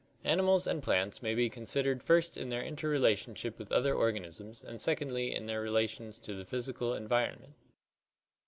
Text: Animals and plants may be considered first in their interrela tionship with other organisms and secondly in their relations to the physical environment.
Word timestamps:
Animals 0.23 0.65
and 0.65 0.81
plants 0.81 1.21
may 1.21 1.35
be 1.35 1.47
considered 1.47 2.01
first 2.01 2.35
in 2.35 2.49
their 2.49 2.63
interrela 2.63 3.11
tionship 3.11 3.59
with 3.59 3.71
other 3.71 3.93
organisms 3.93 4.63
and 4.63 4.81
secondly 4.81 5.31
in 5.31 5.45
their 5.45 5.61
relations 5.61 6.17
to 6.17 6.33
the 6.33 6.43
physical 6.43 6.95
environment. 6.95 7.53